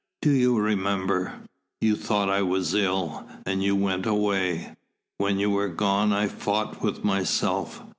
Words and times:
Do 0.23 0.31
you 0.31 0.57
remember? 0.57 1.41
You 1.79 1.95
thought 1.95 2.27
I 2.27 2.41
was 2.41 2.73
ill, 2.73 3.23
and 3.45 3.61
you 3.61 3.75
went 3.75 4.07
away. 4.07 4.73
When 5.19 5.37
you 5.37 5.51
were 5.51 5.69
gone 5.69 6.11
I 6.11 6.25
fought 6.27 6.81
with 6.81 7.03
myself. 7.03 7.83